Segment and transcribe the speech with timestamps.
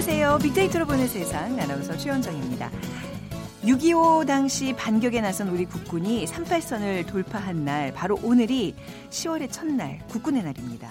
[0.00, 0.38] 안녕하세요.
[0.38, 2.70] 빅데이터로 보는 세상 아나운서 최현정입니다.
[3.64, 8.74] 6.25 당시 반격에 나선 우리 국군이 38선을 돌파한 날, 바로 오늘이
[9.10, 10.88] 10월의 첫날, 국군의 날입니다.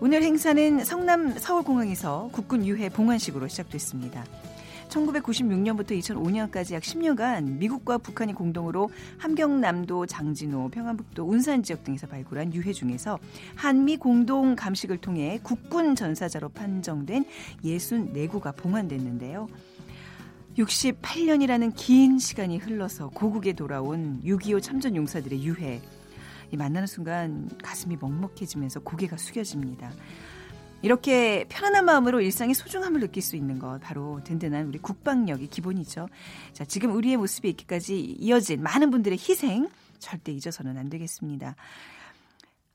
[0.00, 4.26] 오늘 행사는 성남 서울공항에서 국군 유해 봉환식으로 시작됐습니다.
[4.88, 12.72] 1996년부터 2005년까지 약 10년간 미국과 북한이 공동으로 함경남도, 장진호, 평안북도, 운산 지역 등에서 발굴한 유해
[12.72, 13.18] 중에서
[13.54, 17.24] 한미 공동 감식을 통해 국군 전사자로 판정된
[17.64, 19.48] 64구가 봉환됐는데요.
[20.56, 25.80] 68년이라는 긴 시간이 흘러서 고국에 돌아온 6.25 참전 용사들의 유해.
[26.50, 29.92] 만나는 순간 가슴이 먹먹해지면서 고개가 숙여집니다.
[30.80, 36.08] 이렇게 편안한 마음으로 일상의 소중함을 느낄 수 있는 것 바로 든든한 우리 국방력이 기본이죠.
[36.52, 41.56] 자, 지금 우리의 모습이 있기까지 이어진 많은 분들의 희생 절대 잊어서는 안 되겠습니다.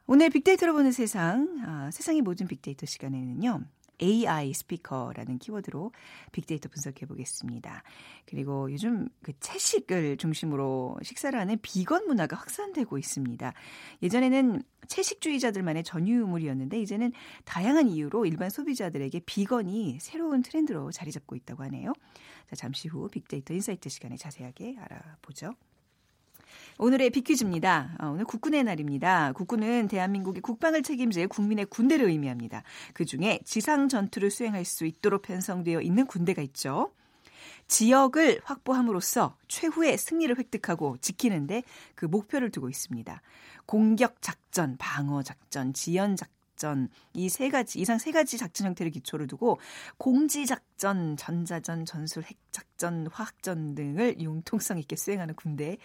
[0.05, 3.61] 오늘 빅데이터로 보는 세상, 아, 세상의 모든 빅데이터 시간에는요.
[4.01, 5.91] AI 스피커라는 키워드로
[6.31, 7.83] 빅데이터 분석해 보겠습니다.
[8.25, 13.53] 그리고 요즘 그 채식을 중심으로 식사를 하는 비건 문화가 확산되고 있습니다.
[14.01, 17.11] 예전에는 채식주의자들만의 전유물이었는데 이제는
[17.45, 21.93] 다양한 이유로 일반 소비자들에게 비건이 새로운 트렌드로 자리 잡고 있다고 하네요.
[22.47, 25.53] 자, 잠시 후 빅데이터 insight 시간에 자세하게 알아보죠.
[26.79, 27.97] 오늘의 비퀴즈입니다.
[27.99, 29.31] 어, 오늘 국군의 날입니다.
[29.33, 32.63] 국군은 대한민국의 국방을 책임질 국민의 군대를 의미합니다.
[32.93, 36.91] 그 중에 지상 전투를 수행할 수 있도록 편성되어 있는 군대가 있죠.
[37.67, 41.63] 지역을 확보함으로써 최후의 승리를 획득하고 지키는데
[41.95, 43.21] 그 목표를 두고 있습니다.
[43.65, 48.91] 공격 작전, 방어 작전, 지연 작전, 작전 이 세 가지 이상 세 가지 작전 형태를
[48.91, 49.59] 기초로 두고
[49.97, 55.77] 공지 작전, 전자전, 전술 핵 작전, 화학전 등을 융통성 있게 수행하는 군대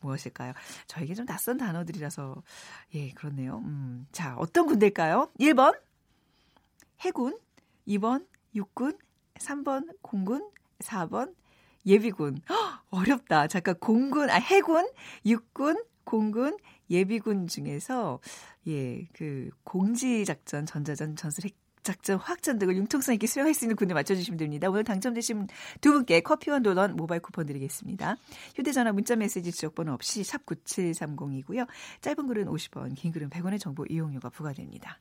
[0.00, 0.54] 무엇일까요?
[0.86, 2.42] 저에게 좀 낯선 단어들이라서
[2.94, 3.58] 예, 그렇네요.
[3.64, 4.06] 음.
[4.12, 5.30] 자, 어떤 군대일까요?
[5.38, 5.78] 1번
[7.00, 7.38] 해군,
[7.86, 8.96] 2번 육군,
[9.34, 10.48] 3번 공군,
[10.78, 11.34] 4번
[11.86, 12.40] 예비군.
[12.48, 13.46] 허, 어렵다.
[13.48, 14.88] 잠깐 공군, 아 해군,
[15.26, 16.56] 육군, 공군,
[16.90, 18.20] 예비군 중에서
[18.66, 23.76] 예, 그 공지 작전, 전자전, 전술 핵 작전, 화학전 등을 융통성 있게 수행할 수 있는
[23.76, 24.70] 군대 맞춰주시면 됩니다.
[24.70, 25.46] 오늘 당첨되신
[25.82, 28.16] 두 분께 커피와 도넛 모바일 쿠폰 드리겠습니다.
[28.56, 31.66] 휴대전화 문자메시지 지역번호 없이 샵 9730이고요.
[32.00, 34.98] 짧은 글은 50원, 긴 글은 100원의 정보 이용료가 부과됩니다.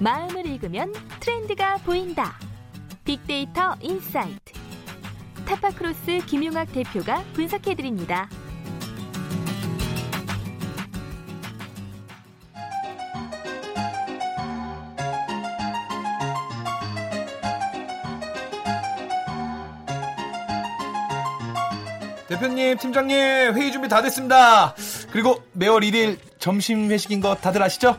[0.00, 2.38] 마음을 읽으면 트렌드가 보인다.
[3.04, 4.61] 빅데이터 insight.
[5.44, 8.28] 타파크로스 김용학 대표가 분석해드립니다.
[22.28, 23.14] 대표님, 팀장님,
[23.54, 24.74] 회의 준비 다 됐습니다.
[25.10, 27.98] 그리고 매월 1일 점심 회식인 거 다들 아시죠?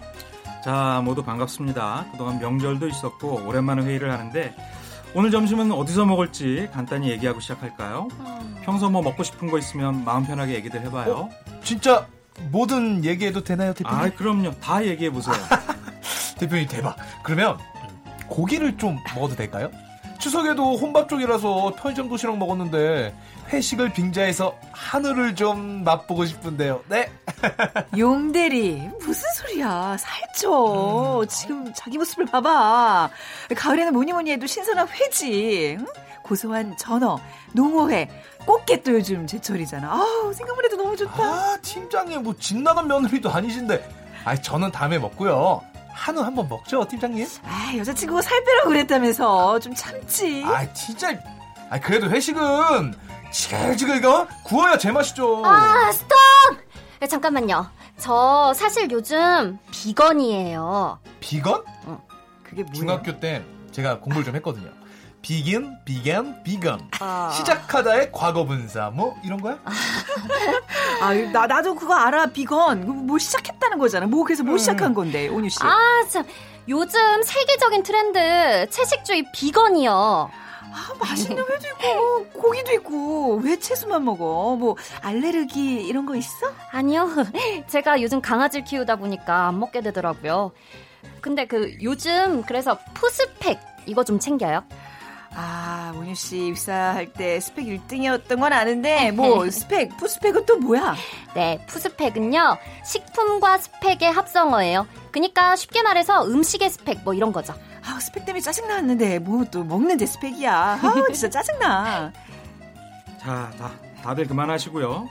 [0.63, 2.07] 자, 모두 반갑습니다.
[2.11, 4.55] 그동안 명절도 있었고 오랜만에 회의를 하는데
[5.15, 8.07] 오늘 점심은 어디서 먹을지 간단히 얘기하고 시작할까요?
[8.63, 11.13] 평소 뭐 먹고 싶은 거 있으면 마음 편하게 얘기들 해봐요.
[11.13, 11.29] 어?
[11.63, 12.07] 진짜
[12.49, 13.99] 뭐든 얘기해도 되나요, 대표님?
[13.99, 14.51] 아, 그럼요.
[14.59, 15.35] 다 얘기해 보세요.
[16.39, 16.95] 대표님 대박.
[17.21, 17.59] 그러면
[18.27, 19.69] 고기를 좀 먹어도 될까요?
[20.23, 23.13] 추석에도 혼밥 쪽이라서 편의점 도시락 먹었는데
[23.49, 26.81] 회식을 빙자해서 하늘을 좀 맛보고 싶은데요.
[26.87, 27.11] 네.
[27.97, 31.27] 용대리 무슨 소리야 살쪄 음.
[31.27, 33.09] 지금 자기 모습을 봐봐
[33.53, 35.85] 가을에는 뭐니 뭐니 해도 신선한 회지 응?
[36.23, 37.19] 고소한 전어
[37.51, 38.07] 농어회
[38.45, 43.89] 꽃게 또 요즘 제철이잖아 아우 생각만 해도 너무 좋다 아 팀장님 뭐 집나간 며느리도 아니신데
[44.23, 45.61] 아 저는 다음에 먹고요
[45.93, 51.09] 한우 한번 먹죠 팀장님 아 여자친구가 살 빼라고 그랬다면서 좀 참지 아 진짜
[51.69, 52.93] 아 그래도 회식은
[53.31, 56.09] 지글지글 이거 구워야 제맛이죠 아 스톱
[57.03, 57.69] 네, 잠깐만요.
[57.97, 60.99] 저 사실 요즘 비건이에요.
[61.19, 61.63] 비건?
[61.85, 62.01] 어.
[62.43, 62.73] 그게 뭐야?
[62.73, 64.71] 중학교 때 제가 공부를 좀 했거든요.
[65.23, 66.89] 비긴, 비겐, 비건.
[66.99, 67.31] 아.
[67.33, 69.57] 시작하다의 과거 분사, 뭐, 이런 거야?
[71.01, 73.07] 아, 나, 나도 그거 알아, 비건.
[73.07, 74.05] 뭐 시작했다는 거잖아.
[74.05, 74.57] 뭐, 그래서 뭐 음.
[74.57, 75.59] 시작한 건데, 온유 씨.
[75.61, 76.25] 아, 참.
[76.67, 80.29] 요즘 세계적인 트렌드, 채식주의 비건이요.
[80.75, 84.55] 아, 맛있는 회도 있고 고기도 있고 왜 채소만 먹어?
[84.55, 86.51] 뭐 알레르기 이런 거 있어?
[86.71, 87.09] 아니요.
[87.67, 90.51] 제가 요즘 강아지를 키우다 보니까 안 먹게 되더라고요.
[91.21, 94.63] 근데 그 요즘 그래서 푸스펙 이거 좀 챙겨요.
[95.35, 100.95] 아, 온유 씨 입사할 때 스펙 1등이었던 건 아는데 뭐 스펙, 푸스펙은 또 뭐야?
[101.33, 102.57] 네, 푸스펙은요.
[102.85, 104.85] 식품과 스펙의 합성어예요.
[105.11, 107.53] 그니까 쉽게 말해서 음식의 스펙 뭐 이런 거죠.
[107.85, 110.79] 아, 스펙 때문에 짜증 나왔는데 뭐 또 먹는데 스펙이야.
[110.81, 112.11] 아, 진짜 짜증나.
[113.19, 113.71] 자, 다,
[114.03, 115.09] 다들 그만하시고요.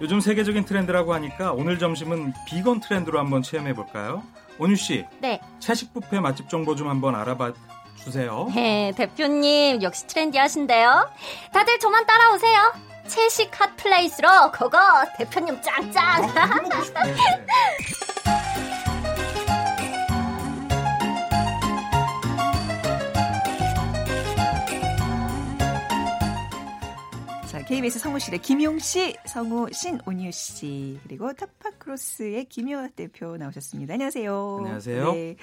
[0.00, 4.22] 요즘 세계적인 트렌드라고 하니까 오늘 점심은 비건 트렌드로 한번 체험해 볼까요?
[4.58, 5.40] 온유 씨, 네.
[5.60, 7.52] 채식 뷔페 맛집 정보 좀 한번 알아봐
[8.04, 8.50] 주세요.
[8.54, 11.10] 네, 대표님 역시 트렌디하신데요.
[11.52, 12.72] 다들 저만 따라오세요.
[13.06, 14.78] 채식 hot place로 그거
[15.18, 16.24] 대표님 짱짱.
[16.36, 16.48] 아,
[27.72, 33.94] KBS 성우실의 김용 씨, 성우 신온유 씨, 그리고 타파크로스의 김효아 대표 나오셨습니다.
[33.94, 34.56] 안녕하세요.
[34.58, 35.12] 안녕하세요.
[35.14, 35.36] 네.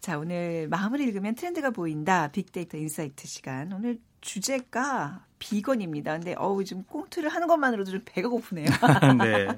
[0.00, 2.28] 자, 오늘 마음을 읽으면 트렌드가 보인다.
[2.28, 3.74] 빅데이터 insight 시간.
[3.74, 6.12] 오늘 주제가 비건입니다.
[6.12, 8.66] 근데 어우 지금 꽁트를 하는 것만으로도 좀 배가 고프네요.
[9.22, 9.48] 네.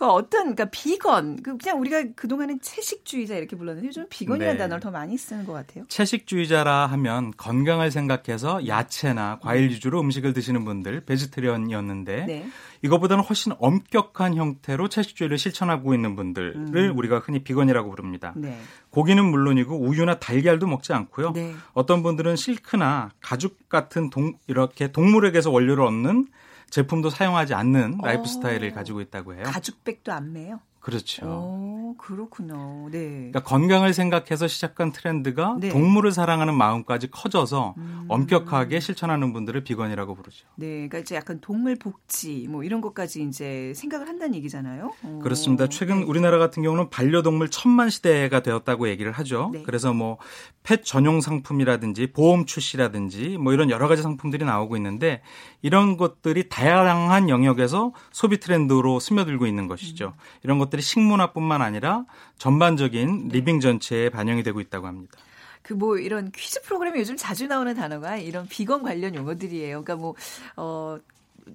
[0.00, 4.58] 어떤 그러니까 비건 그 그냥 우리가 그동안은 채식주의자 이렇게 불렀는데 요즘 비건이라는 네.
[4.58, 5.84] 단어를 더 많이 쓰는 것 같아요.
[5.88, 12.46] 채식주의자라 하면 건강을 생각해서 야채나 과일 위주로 음식을 드시는 분들 베지테리언이었는데 네.
[12.82, 16.96] 이거보다는 훨씬 엄격한 형태로 채식주의를 실천하고 있는 분들을 음.
[16.96, 18.34] 우리가 흔히 비건이라고 부릅니다.
[18.36, 18.56] 네.
[18.90, 21.32] 고기는 물론이고 우유나 달걀도 먹지 않고요.
[21.32, 21.54] 네.
[21.72, 26.26] 어떤 분들은 실크나 가죽 같은 동, 이렇게 동물에게서 원료를 얻는
[26.70, 28.26] 제품도 사용하지 않는 라이프 어.
[28.26, 29.44] 스타일을 가지고 있다고 해요.
[29.46, 30.60] 가죽백도 안 매요.
[30.80, 31.26] 그렇죠.
[31.26, 32.88] 오, 그렇군요.
[32.90, 33.30] 네.
[33.30, 35.68] 그러니까 건강을 생각해서 시작한 트렌드가 네.
[35.70, 38.04] 동물을 사랑하는 마음까지 커져서 음.
[38.08, 40.46] 엄격하게 실천하는 분들을 비건이라고 부르죠.
[40.56, 44.92] 네, 그러니까 이제 약간 동물 복지 뭐 이런 것까지 이제 생각을 한다는 얘기잖아요.
[45.02, 45.68] 어, 그렇습니다.
[45.68, 46.04] 최근 네.
[46.04, 49.50] 우리나라 같은 경우는 반려동물 천만 시대가 되었다고 얘기를 하죠.
[49.52, 49.62] 네.
[49.62, 50.18] 그래서 뭐
[50.68, 55.22] pet 전용 상품이라든지 보험 출시라든지 뭐 이런 여러 가지 상품들이 나오고 있는데
[55.62, 60.14] 이런 것들이 다양한 영역에서 소비 트렌드로 스며들고 있는 것이죠.
[60.16, 60.20] 음.
[60.42, 62.04] 이런 것들이 식문화뿐만 아니라
[62.38, 63.34] 전반적인 네.
[63.34, 65.18] living 전체에 반영이 되고 있다고 합니다.
[65.62, 69.82] 그뭐 이런 퀴즈 프로그램에 요즘 자주 나오는 단어가 이런 비건 관련 용어들이에요.
[69.82, 70.14] 그러니까 뭐
[70.56, 70.98] 어.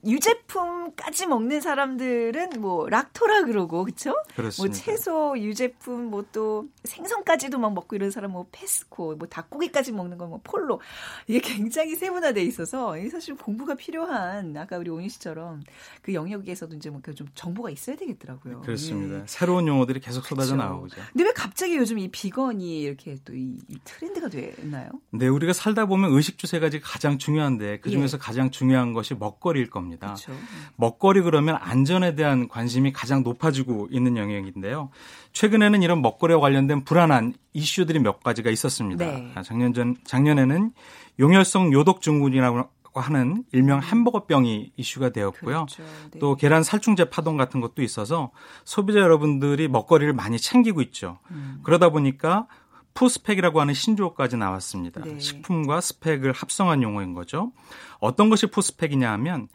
[0.06, 4.12] 유제품까지 먹는 사람들은 뭐 락토라 그러고 그쵸?
[4.12, 4.76] 뭐 그렇습니다.
[4.78, 10.24] 채소 유제품 뭐 또 생선까지도 막 먹고 이런 사람 뭐 페스코 뭐 닭고기까지 먹는 건
[10.30, 10.80] 뭐 폴로
[11.28, 15.62] 이게 굉장히 세분화돼 있어서 사실 공부가 필요한 아까 우리 오니 씨처럼
[16.02, 18.62] 그 영역에서도 이제 뭐 좀 정보가 있어야 되겠더라고요.
[18.62, 19.18] 그렇습니다.
[19.20, 19.24] 예.
[19.28, 20.64] 새로운 용어들이 계속 쏟아져 그쵸.
[20.66, 20.96] 나오죠.
[21.12, 24.90] 근데 왜 갑자기 요즘 이 비건이 이렇게 또 이 트렌드가 됐나요?
[25.12, 28.20] 네, 우리가 살다 보면 의식주 세 가지가 가장 중요한데 그 중에서 예.
[28.20, 29.83] 가장 중요한 것이 먹거리일 겁니다.
[29.92, 30.34] 그렇죠.
[30.76, 34.90] 먹거리 그러면 안전에 대한 관심이 가장 높아지고 있는 영역인데요.
[35.34, 39.06] 최근에는 이런 먹거리와 관련된 불안한 이슈들이 몇 가지가 있었습니다.
[39.06, 39.32] 네.
[39.36, 40.72] 아, 작년 전 작년에는
[41.20, 45.66] 용혈성 요독 증후군이라고 하는 일명 햄버거병이 이슈가 되었고요.
[45.66, 45.84] 그렇죠.
[46.12, 46.20] 네.
[46.20, 48.32] 또 계란 살충제 파동 같은 것도 있어서
[48.66, 51.20] 소비자 여러분들이 먹거리를 많이 챙기고 있죠.
[51.32, 51.60] 음.
[51.64, 52.48] 그러다 보니까
[52.94, 55.02] 푸스펙이라고 하는 신조어까지 나왔습니다.
[55.04, 55.20] 네.
[55.20, 57.52] 식품과 스펙을 합성한 용어인 거죠.
[58.00, 59.48] 어떤 것이 푸스펙이냐 하면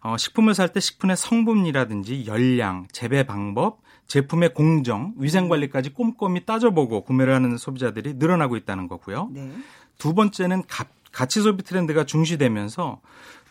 [0.00, 7.02] 어, 식품을 살 때 식품의 성분이라든지 열량, 재배 방법, 제품의 공정, 위생 관리까지 꼼꼼히 따져보고
[7.02, 9.28] 구매를 하는 소비자들이 늘어나고 있다는 거고요.
[9.32, 9.52] 네.
[9.98, 13.00] 두 번째는 가, 가치 소비 트렌드가 중시되면서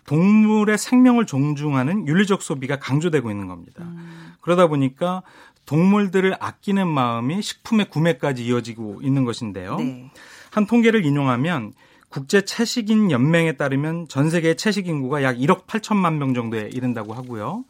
[0.07, 3.83] 동물의 생명을 존중하는 윤리적 소비가 강조되고 있는 겁니다.
[3.83, 4.33] 음.
[4.39, 5.21] 그러다 보니까
[5.67, 9.75] 동물들을 아끼는 마음이 식품의 구매까지 이어지고 있는 것인데요.
[9.77, 10.09] 네.
[10.49, 11.73] 한 통계를 인용하면
[12.09, 17.65] 국제 채식인 연맹에 따르면 전 세계 채식 인구가 약 1억 8천만 명 정도에 이른다고 하고요.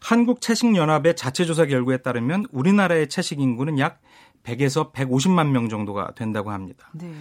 [0.00, 4.00] 한국 채식 연합의 자체 조사 결과에 따르면 우리나라의 채식 인구는 약
[4.42, 6.88] 100에서 150만 명 정도가 된다고 합니다.
[6.94, 7.12] 네.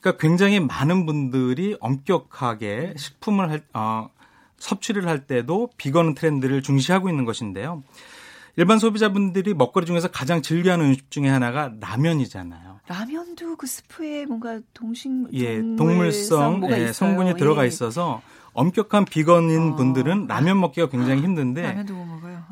[0.00, 4.08] 그러니까 굉장히 많은 분들이 엄격하게 식품을 할, 어,
[4.58, 7.82] 섭취를 할 때도 비건 트렌드를 중시하고 있는 것인데요.
[8.58, 12.80] 일반 소비자분들이 먹거리 중에서 가장 즐겨하는 음식 중에 하나가 라면이잖아요.
[12.88, 16.92] 라면도 그 스프에 뭔가 동식 예, 동물성 예.
[16.92, 17.68] 성분이 들어가 예.
[17.68, 18.20] 있어서
[18.54, 19.76] 엄격한 비건인 어.
[19.76, 21.66] 분들은 라면 먹기가 굉장히 힘든데.
[21.66, 21.84] 아.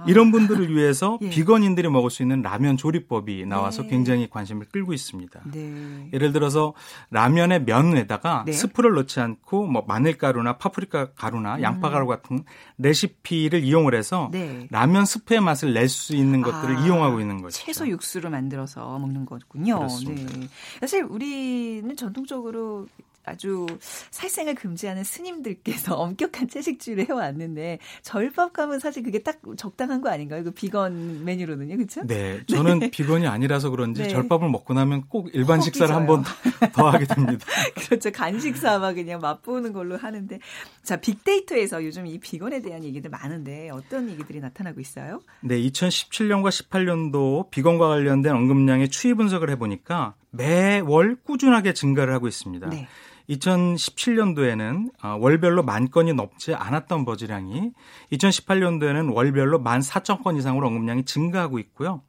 [0.06, 1.30] 이런 분들을 위해서 예.
[1.30, 3.88] 비건인들이 먹을 수 있는 라면 조리법이 나와서 네.
[3.88, 5.40] 굉장히 관심을 끌고 있습니다.
[5.52, 6.08] 네.
[6.12, 6.74] 예를 들어서
[7.10, 8.52] 라면의 면에다가 네.
[8.52, 12.44] 스프를 넣지 않고 뭐 마늘가루나 파프리카 가루나 양파가루 같은
[12.78, 14.30] 레시피를 이용을 해서 음.
[14.32, 14.66] 네.
[14.70, 17.56] 라면 스프의 맛을 낼 수 있는 것들을 아, 이용하고 있는 거죠.
[17.62, 19.76] 채소 육수로 만들어서 먹는 거군요.
[19.78, 20.32] 그렇습니다.
[20.38, 20.48] 네.
[20.80, 22.86] 사실 우리는 전통적으로
[23.26, 23.66] 아주
[24.10, 30.44] 살생을 금지하는 스님들께서 엄격한 채식주의를 해왔는데 절밥감은 사실 그게 딱 적당한 거 아닌가요?
[30.44, 32.02] 그 비건 메뉴로는요, 그렇죠?
[32.06, 34.08] 네, 저는 비건이 아니라서 그런지 네.
[34.08, 35.60] 절밥을 먹고 나면 꼭 일반.
[35.60, 36.22] 식사를 한 번
[36.74, 37.44] 더 하게 됩니다.
[37.88, 38.12] 그렇죠.
[38.12, 40.38] 간식 삼아 그냥 맛보는 걸로 하는데
[40.84, 45.22] 자 빅데이터에서 요즘 이 비건에 대한 얘기들 많은데 어떤 얘기들이 나타나고 있어요?
[45.40, 52.68] 네, 2017년과 18년도 비건과 관련된 언급량의 추이 분석을 해보니까 매월 꾸준하게 증가를 하고 있습니다.
[52.68, 52.86] 네.
[53.30, 57.72] 2017년도에는 어, 월별로 만 건이 넘지 않았던 버즈량이
[58.12, 62.02] 2018년도에는 월별로 만 4천 건 이상으로 언급량이 증가하고 있고요.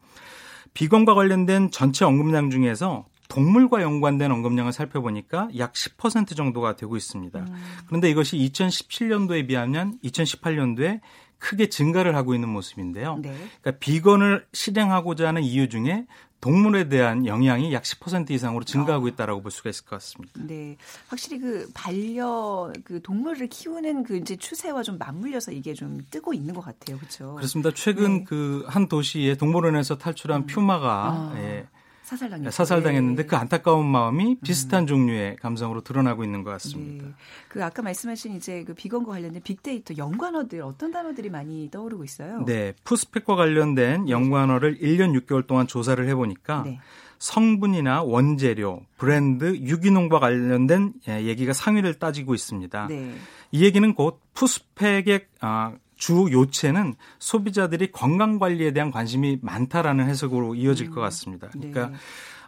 [0.73, 7.39] 비건과 관련된 전체 언급량 중에서 동물과 연관된 언급량을 살펴보니까 약 10% 정도가 되고 있습니다.
[7.39, 7.55] 음.
[7.87, 11.01] 그런데 이것이 2017년도에 비하면 2018년도에
[11.39, 13.17] 크게 증가를 하고 있는 모습인데요.
[13.21, 13.35] 네.
[13.61, 16.05] 그러니까 비건을 실행하고자 하는 이유 중에
[16.39, 19.09] 동물에 대한 영향이 약 10% 이상으로 증가하고 아.
[19.09, 20.33] 있다라고 볼 수가 있을 것 같습니다.
[20.35, 20.77] 네,
[21.07, 26.53] 확실히 그 반려 그 동물을 키우는 그 이제 추세와 좀 맞물려서 이게 좀 뜨고 있는
[26.53, 27.35] 것 같아요, 그렇죠?
[27.35, 27.71] 그렇습니다.
[27.73, 28.23] 최근 네.
[28.25, 30.45] 그한 도시에 동물원에서 탈출한 음.
[30.47, 31.33] 퓨마가 아.
[31.37, 31.67] 예,
[32.07, 34.37] 사살당했 사살당했는데 그 안타까운 마음이 음.
[34.41, 34.87] 비슷한 음.
[34.87, 37.05] 종류의 감성으로 드러나고 있는 것 같습니다.
[37.05, 37.13] 네.
[37.49, 42.45] 그 아까 말씀하신 이제 그 비건과 관련된 빅데이터 연관어들 어떤 단어들이 많이 떠오르고 있어요?
[42.45, 46.79] 네, 푸스펙과 관련된 연관어를 1년 6개월 동안 조사를 해보니까 네.
[47.19, 52.87] 성분이나 원재료, 브랜드, 유기농과 관련된 예, 얘기가 상위를 차지하고 있습니다.
[52.87, 53.15] 네.
[53.51, 60.87] 이 얘기는 곧 푸스펙의 아, 주 요체는 소비자들이 건강 관리에 대한 관심이 많다라는 해석으로 이어질
[60.87, 61.49] 음, 것 같습니다.
[61.49, 61.95] 그러니까 네.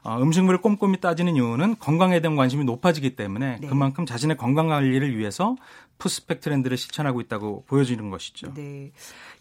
[0.04, 3.68] 어, 음식물을 꼼꼼히 따지는 이유는 건강에 대한 관심이 높아지기 때문에 네.
[3.68, 5.56] 그만큼 자신의 건강 관리를 위해서
[5.98, 8.54] 푸스펙 트렌드를 실천하고 있다고 보여지는 것이죠.
[8.54, 8.92] 네.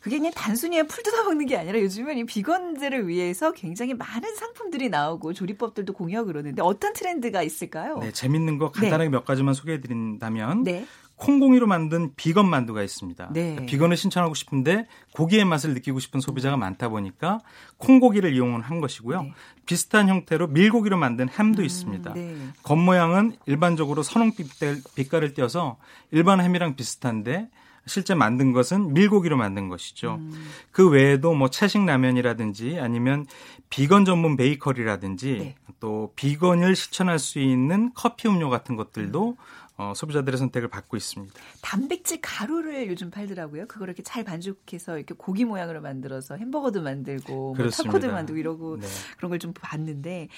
[0.00, 4.88] 그게 그냥 단순히 풀 뜯어 먹는 게 아니라 요즘은 이 비건들을 위해서 굉장히 많은 상품들이
[4.88, 7.98] 나오고 조리법들도 공유하고 그러는데 어떤 트렌드가 있을까요?
[7.98, 9.10] 네, 재밌는 거 간단하게 네.
[9.10, 10.86] 몇 가지만 소개해 드린다면 네.
[11.18, 13.30] 콩공이로 만든 비건 만두가 있습니다.
[13.32, 13.40] 네.
[13.42, 17.40] 그러니까 비건을 신청하고 싶은데 고기의 맛을 느끼고 싶은 소비자가 많다 보니까
[17.76, 19.22] 콩고기를 이용한 것이고요.
[19.22, 19.32] 네.
[19.66, 22.14] 비슷한 형태로 밀고기로 만든 햄도 음, 있습니다.
[22.14, 22.36] 네.
[22.62, 24.46] 겉모양은 일반적으로 선홍빛
[24.94, 25.76] 빛깔을 띄어서
[26.10, 27.48] 일반 햄이랑 비슷한데
[27.88, 30.16] 실제 만든 것은 밀고기로 만든 것이죠.
[30.20, 30.32] 음.
[30.70, 33.26] 그 외에도 뭐 채식 라면이라든지 아니면
[33.70, 35.54] 비건 전문 베이커리라든지 네.
[35.80, 39.36] 또 비건을 실천할 수 있는 커피 음료 같은 것들도 음.
[39.78, 41.32] 어, 소비자들의 선택을 받고 있습니다.
[41.62, 43.66] 단백질 가루를 요즘 팔더라고요.
[43.66, 48.86] 그걸 이렇게 잘 반죽해서 이렇게 고기 모양으로 만들어서 햄버거도 만들고 뭐 타코도 만들고 이러고 네.
[49.16, 50.28] 그런 걸 좀 봤는데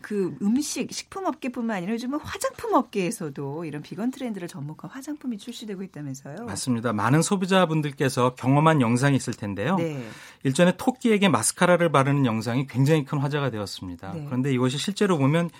[0.00, 6.46] 그 음식 식품 업계뿐만 아니라 요즘은 화장품 업계에서도 이런 비건 트렌드를 접목한 화장품이 출시되고 있다면서요?
[6.46, 6.94] 맞습니다.
[6.94, 9.76] 많은 소비자분들께서 경험한 영상이 있을 텐데요.
[9.76, 10.02] 네.
[10.42, 14.12] 일전에 토끼에게 마스카라를 바르는 영상이 굉장히 큰 화제가 되었습니다.
[14.14, 14.24] 네.
[14.24, 15.50] 그런데 이것이 실제로 보면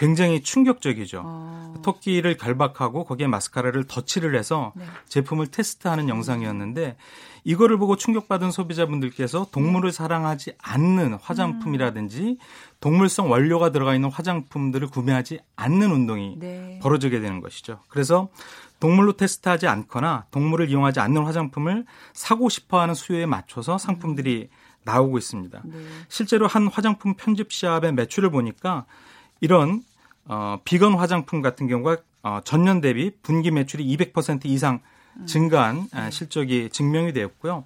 [0.00, 1.22] 굉장히 충격적이죠.
[1.22, 1.74] 어.
[1.82, 4.86] 토끼를 결박하고 거기에 마스카라를 덧칠을 해서 네.
[5.08, 6.96] 제품을 테스트하는 영상이었는데
[7.44, 12.38] 이거를 보고 충격받은 소비자분들께서 동물을 사랑하지 않는 화장품이라든지
[12.80, 16.78] 동물성 원료가 들어가 있는 화장품들을 구매하지 않는 운동이 네.
[16.82, 17.80] 벌어지게 되는 것이죠.
[17.88, 18.30] 그래서
[18.80, 24.48] 동물로 테스트하지 않거나 동물을 이용하지 않는 화장품을 사고 싶어 하는 수요에 맞춰서 상품들이
[24.84, 25.60] 나오고 있습니다.
[25.62, 25.78] 네.
[26.08, 28.86] 실제로 한 화장품 편집 시합의 매출을 보니까
[29.42, 29.82] 이런
[30.30, 34.80] 어, 비건 화장품 같은 경우가 어, 전년 대비 분기 매출이 200% 이상
[35.26, 36.10] 증가한 음.
[36.10, 37.64] 실적이 증명이 되었고요.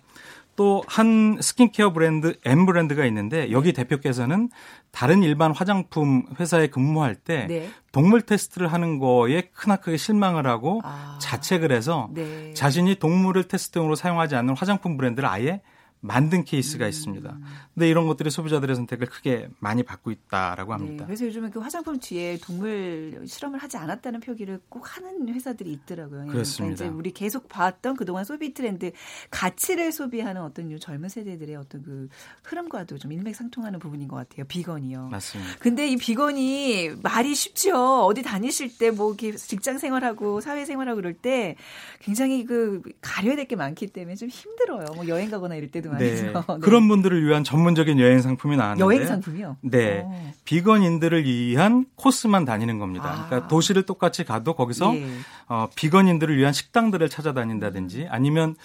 [0.57, 3.83] 또 한 스킨케어 브랜드 M 브랜드가 있는데 여기 네.
[3.83, 4.51] 대표께서는
[4.93, 7.69] 다른 일반 화장품 회사에 근무할 때 네.
[7.93, 11.19] 동물 테스트를 하는 거에 크나크게 실망을 하고 아.
[11.21, 12.55] 자책을 해서 네.
[12.55, 15.61] 자신이 동물을 테스트용으로 사용하지 않는 화장품 브랜드를 아예
[16.05, 16.89] 만든 케이스가 음.
[16.91, 17.39] 있습니다.
[17.73, 21.05] 근데 이런 것들이 소비자들의 선택을 크게 많이 받고 있다라고 네, 합니다.
[21.05, 26.11] 네, 그래서 요즘은 그 화장품 뒤에 동물 실험을 하지 않았다는 표기를 꼭 하는 회사들이 있더라고요.
[26.11, 26.77] 그러니까 그렇습니다.
[26.77, 28.93] 그러니까 이제 우리 계속 봤던 그동안 소비 트렌드
[29.31, 32.09] 가치를 소비하는 어떤 젊은 세대들의 어떤 그
[32.43, 34.45] 흐름과도 좀 일맥상통하는 부분인 것 같아요.
[34.47, 35.09] 비건이요.
[35.09, 35.53] 맞습니다.
[35.59, 38.05] 근데 이 비건이 말이 쉽죠.
[38.05, 41.57] 어디 다니실 때 뭐 직장 생활하고 사회 생활하고 그럴 때
[42.01, 44.87] 굉장히 그 가려야 될 게 많기 때문에 좀 힘들어요.
[44.95, 46.33] 뭐 여행 가거나 이럴 때도 네.
[46.33, 46.33] 네.
[46.61, 49.57] 그런 분들을 위한 전문적인 여행 상품이 나왔는데 여행 상품이요?
[49.63, 50.01] 네.
[50.01, 50.11] 오.
[50.11, 50.33] 어.
[50.45, 53.11] 비건인들을 위한 코스만 다니는 겁니다.
[53.11, 53.27] 아.
[53.27, 55.07] 그러니까 도시를 똑같이 가도 거기서 예.
[55.49, 58.57] 어, 비건인들을 위한 식당들을 찾아다닌다든지 아니면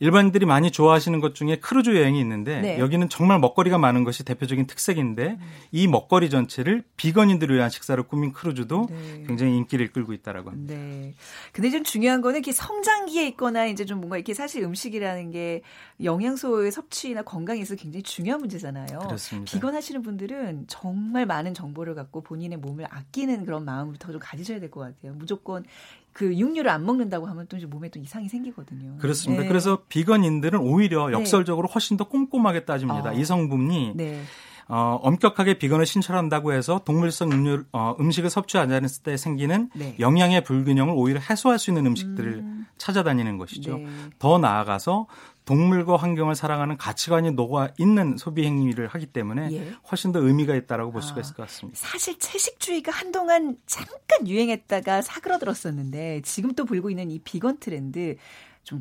[0.00, 2.78] 일반인들이 많이 좋아하시는 것 중에 크루즈 여행이 있는데 네.
[2.78, 5.38] 여기는 정말 먹거리가 많은 것이 대표적인 특색인데 음.
[5.72, 9.24] 이 먹거리 전체를 비건인들을 위한 식사로 꾸민 크루즈도 네.
[9.26, 10.74] 굉장히 인기를 끌고 있다라고 합니다.
[10.74, 11.14] 네.
[11.52, 15.60] 근데 좀 중요한 거는 이렇게 성장기에 있거나 이제 좀 뭔가 이렇게 사실 음식이라는 게
[16.02, 18.98] 영양소의 섭취나 건강에 있어서 굉장히 중요한 문제잖아요.
[19.00, 19.50] 그렇습니다.
[19.50, 24.70] 비건 하시는 분들은 정말 많은 정보를 갖고 본인의 몸을 아끼는 그런 마음을 더좀 가지셔야 될
[24.70, 25.14] 것 같아요.
[25.14, 25.64] 무조건
[26.12, 28.96] 그 육류를 안 먹는다고 하면 또 이제 몸에 또 이상이 생기거든요.
[28.98, 29.42] 그렇습니다.
[29.42, 29.48] 네.
[29.48, 31.12] 그래서 비건인들은 오히려 네.
[31.12, 33.10] 역설적으로 훨씬 더 꼼꼼하게 따집니다.
[33.10, 33.12] 어.
[33.12, 34.22] 이 성분이 네.
[34.68, 39.96] 어, 엄격하게 비건을 신철한다고 해서 동물성 음료, 어, 음식을 섭취하지 않았을 때 생기는 네.
[39.98, 42.66] 영양의 불균형을 오히려 해소할 수 있는 음식들을 음.
[42.78, 43.78] 찾아다니는 것이죠.
[43.78, 43.86] 네.
[44.20, 45.06] 더 나아가서
[45.50, 49.74] 동물과 환경을 사랑하는 가치관이 녹아 있는 소비 행위를 하기 때문에 예.
[49.90, 51.04] 훨씬 더 의미가 있다라고 볼 아.
[51.04, 51.76] 수가 있을 것 같습니다.
[51.76, 58.14] 사실 채식주의가 한동안 잠깐 유행했다가 사그러들었었는데 지금 또 불고 있는 이 비건 트렌드
[58.62, 58.80] 좀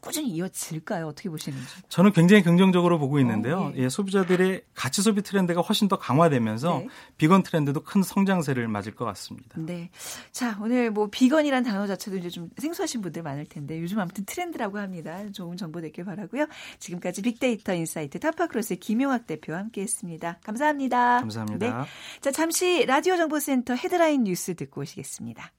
[0.00, 1.06] 꾸준히 이어질까요?
[1.06, 1.66] 어떻게 보시는지.
[1.88, 3.58] 저는 굉장히 긍정적으로 보고 있는데요.
[3.58, 3.84] 어, 예.
[3.84, 6.88] 예, 소비자들의 가치 소비 트렌드가 훨씬 더 강화되면서 네.
[7.16, 9.48] 비건 트렌드도 큰 성장세를 맞을 것 같습니다.
[9.56, 9.90] 네.
[10.32, 14.78] 자, 오늘 뭐 비건이란 단어 자체도 이제 좀 생소하신 분들 많을 텐데 요즘 아무튼 트렌드라고
[14.78, 15.20] 합니다.
[15.32, 16.46] 좋은 정보 되길 바라고요.
[16.78, 20.38] 지금까지 빅데이터 insight 타파크로스의 김용학 대표와 함께 했습니다.
[20.44, 21.20] 감사합니다.
[21.20, 21.82] 감사합니다.
[21.82, 21.88] 네.
[22.20, 25.52] 자, 잠시 라디오 정보센터 헤드라인 뉴스 듣고 오시겠습니다.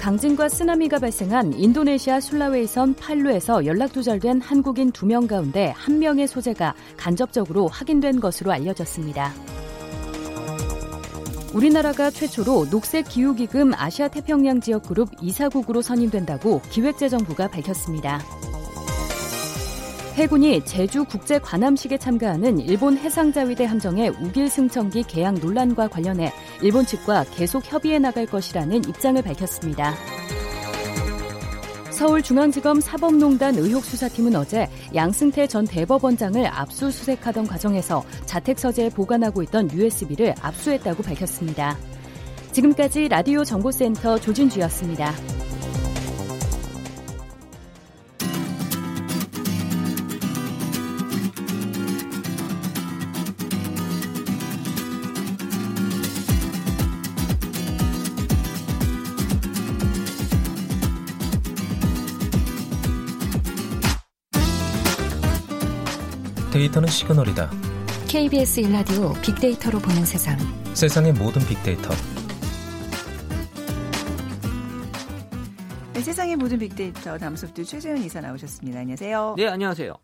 [0.00, 7.68] 강진과 쓰나미가 발생한 인도네시아 술라웨이섬 팔루에서 연락 두절된 한국인 두명 가운데 한 명의 소재가 간접적으로
[7.68, 9.34] 확인된 것으로 알려졌습니다.
[11.52, 18.22] 우리나라가 최초로 녹색 기후기금 아시아 태평양 지역 그룹 이사국으로 선임된다고 기획재정부가 밝혔습니다.
[20.20, 27.24] 해군이 제주 국제 관함식에 참가하는 일본 해상자위대 함정의 우길 승천기 개항 논란과 관련해 일본 측과
[27.34, 29.94] 계속 협의해 나갈 것이라는 입장을 밝혔습니다.
[31.90, 40.34] 서울중앙지검 사법농단 의혹 수사팀은 어제 양승태 전 대법원장을 압수수색하던 과정에서 자택 서재에 보관하고 있던 USB를
[40.42, 41.78] 압수했다고 밝혔습니다.
[42.52, 45.14] 지금까지 라디오 정보센터 조진주였습니다.
[66.50, 67.50] 데이터는 시그널이다.
[68.08, 70.36] KBS 일라디오 빅데이터로 보는 세상.
[70.74, 71.90] 세상의 모든 빅데이터.
[75.92, 78.80] 네, 세상의 모든 빅데이터 담소프트 최재현 이사 나오셨습니다.
[78.80, 79.34] 안녕하세요.
[79.36, 79.94] 네, 안녕하세요.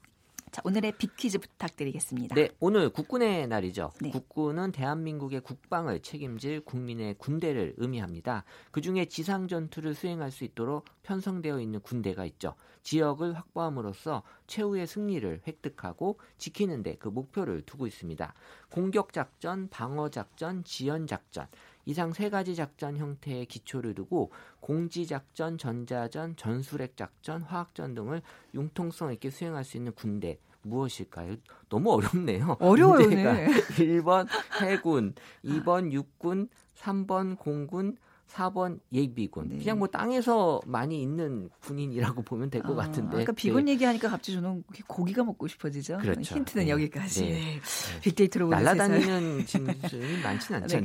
[0.56, 2.34] 자, 오늘의 빅퀴즈 부탁드리겠습니다.
[2.34, 3.92] 네, 오늘 국군의 날이죠.
[4.00, 4.08] 네.
[4.10, 8.42] 국군은 대한민국의 국방을 책임질 국민의 군대를 의미합니다.
[8.70, 12.54] 그중에 지상 전투를 수행할 수 있도록 편성되어 있는 군대가 있죠.
[12.84, 18.32] 지역을 확보함으로써 최후의 승리를 획득하고 지키는 데 그 목표를 두고 있습니다.
[18.70, 21.48] 공격 작전, 방어 작전, 지연 작전
[21.84, 28.22] 이상 세 가지 작전 형태의 기초를 두고 공지 작전, 전자전, 전술핵 작전, 화학전 등을
[28.54, 30.38] 융통성 있게 수행할 수 있는 군대
[30.68, 31.36] 무엇일까요?
[31.68, 32.56] 너무 어렵네요.
[32.60, 33.46] 어려워요, 네.
[33.76, 34.26] 1번
[34.62, 36.48] 해군, 2번 육군,
[36.78, 39.48] 3번 공군, 4번 예비군.
[39.50, 39.58] 네.
[39.58, 43.22] 그냥 뭐 땅에서 많이 있는 군인이라고 보면 될것 아, 같은데.
[43.22, 43.72] 아까 비건 네.
[43.72, 45.98] 얘기하니까 갑자기 저는 고기가 먹고 싶어지죠.
[45.98, 46.34] 그렇죠.
[46.34, 46.70] 힌트는 네.
[46.70, 47.20] 여기까지.
[47.22, 47.30] 네.
[47.32, 47.60] 네.
[48.02, 48.76] 빅데이터로 보는 세상.
[48.76, 50.82] 날아다니는 짐승이 많지는 그래.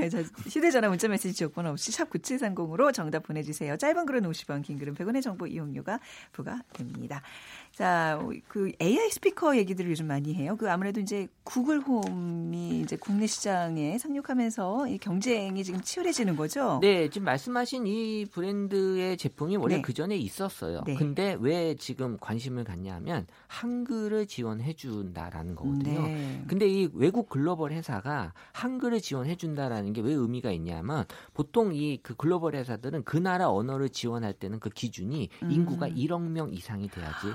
[0.00, 0.08] 네.
[0.08, 3.76] 자, 휴대전화 문자메시지 조건 없이 샵 9730으로 정답 보내주세요.
[3.76, 6.00] 짧은 글은 50원, 긴 글은 100원의 정보 이용료가
[6.32, 7.22] 부과됩니다.
[7.74, 10.54] 자, 그 AI 스피커 얘기들을 요즘 많이 해요.
[10.56, 16.78] 그 아무래도 이제 구글 홈이 이제 국내 시장에 상륙하면서 이 경쟁이 지금 치열해지는 거죠.
[16.80, 19.82] 네, 지금 말씀하신 이 브랜드의 제품이 원래 네.
[19.82, 20.82] 그 전에 있었어요.
[20.86, 20.94] 네.
[20.94, 26.02] 근데 왜 지금 관심을 갖냐면 한글을 지원해 준다라는 거거든요.
[26.06, 26.44] 네.
[26.46, 32.14] 근데 이 외국 글로벌 회사가 한글을 지원해 준다라는 게 왜 의미가 있냐면 보통 이 그
[32.14, 35.50] 글로벌 회사들은 그 나라 언어를 지원할 때는 그 기준이 음.
[35.50, 37.28] 인구가 1억 명 이상이 돼야지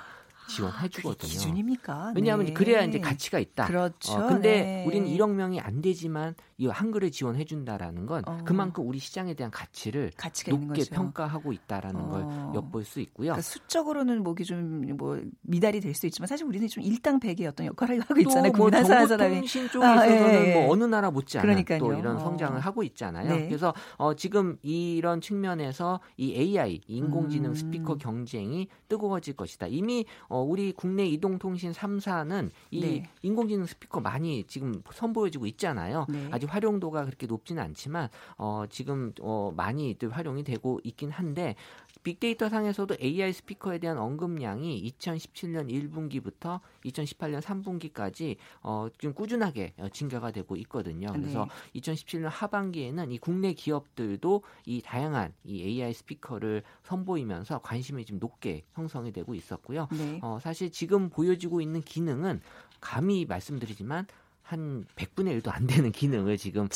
[0.50, 1.30] 지원해 아, 주거든요.
[1.30, 2.14] 기준입니까?
[2.16, 2.54] 왜냐하면 네.
[2.54, 3.68] 그래야 이제 가치가 있다.
[3.68, 4.14] 그렇죠.
[4.14, 4.86] 어, 근데 네.
[4.88, 8.40] 우리는 1억 명이 안 되지만 이 한글을 지원해 준다라는 건 어.
[8.44, 10.12] 그만큼 우리 시장에 대한 가치를
[10.50, 10.96] 높게 거죠.
[10.96, 12.10] 평가하고 있다라는 어.
[12.10, 13.28] 걸 엿볼 수 있고요.
[13.28, 18.20] 그러니까 수적으로는 목이 좀뭐 미달이 될 수 있지만 사실 우리는 좀 일당백의 어떤 역할을 하고
[18.22, 18.52] 있잖아요.
[18.54, 19.18] 또뭐 국민 한 사람이.
[19.18, 20.54] 정보통신 쪽에 아, 예, 예.
[20.54, 21.80] 뭐 어느 나라 못지 않은 그러니까요.
[21.80, 22.20] 또 이런 어.
[22.20, 23.36] 성장을 하고 있잖아요.
[23.36, 23.48] 네.
[23.48, 27.56] 그래서 어, 지금 이런 측면에서 이 AI 인공지능 음.
[27.56, 29.68] 스피커 경쟁이 뜨거워질 것이다.
[29.68, 33.10] 이미 어, 우리 국내 이동통신 3사는 이 네.
[33.22, 36.06] 인공지능 스피커 많이 지금 선보여지고 있잖아요.
[36.10, 36.28] 네.
[36.32, 41.56] 아직 활용도가 그렇게 높지는 않지만 어, 지금 어, 많이들 활용이 되고 있긴 한데
[42.04, 50.32] 빅데이터 상에서도 AI 스피커에 대한 언급량이 2017년 1분기부터 2018년 3분기까지 어, 좀 꾸준하게 어, 증가가
[50.32, 51.08] 되고 있거든요.
[51.12, 51.80] 그래서 네.
[51.82, 59.12] 2017년 하반기에는 이 국내 기업들도 이 다양한 이 AI 스피커를 선보이면서 관심이 좀 높게 형성이
[59.12, 59.88] 되고 있었고요.
[59.92, 60.20] 네.
[60.22, 62.42] 어, 사실 지금 보여지고 있는 기능은
[62.80, 64.08] 감히 말씀드리지만
[64.50, 66.68] 한 100분의 1도 안 되는 기능을 지금?